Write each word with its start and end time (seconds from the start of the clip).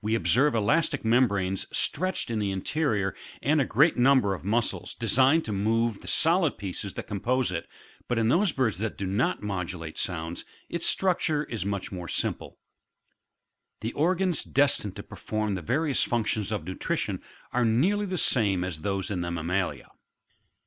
observe 0.15 0.55
elastic 0.55 1.05
membranes 1.05 1.67
stretched 1.71 2.31
in 2.31 2.41
its 2.41 2.51
interior 2.51 3.13
and 3.43 3.61
a 3.61 3.65
great 3.65 3.97
number 3.97 4.33
of 4.33 4.43
muscles, 4.43 4.95
designed 4.95 5.45
to 5.45 5.51
move 5.51 5.99
the 5.99 6.07
solid 6.07 6.57
pieces 6.57 6.95
that 6.95 7.05
com 7.05 7.19
pose 7.19 7.51
it; 7.51 7.67
but 8.07 8.17
in 8.17 8.27
those 8.27 8.51
birds 8.51 8.79
that 8.79 8.97
do 8.97 9.05
not 9.05 9.43
modulate 9.43 9.99
sounds, 9.99 10.43
its 10.69 10.87
structure 10.87 11.43
is 11.43 11.63
much 11.63 11.91
more 11.91 12.07
simple. 12.07 12.57
25. 13.81 13.81
The 13.81 13.93
organs 13.93 14.43
destined 14.43 14.95
to 14.95 15.03
perform 15.03 15.53
the 15.53 15.61
various 15.61 16.01
functions 16.01 16.51
of 16.51 16.63
nutrition 16.63 17.21
are 17.53 17.63
nearly 17.63 18.07
the 18.07 18.17
same 18.17 18.63
as 18.63 18.79
those 18.79 19.11
in 19.11 19.21
the 19.21 19.29
mammalia. 19.29 19.91